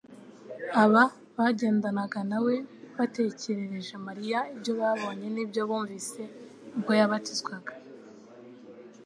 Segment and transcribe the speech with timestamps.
[0.83, 1.03] Aba
[1.37, 2.55] bagendanaga na we
[2.97, 6.21] batekerereje Mariya ibyo babonye n’ibyo bumvise
[6.75, 7.73] ubwo yabatizwaga,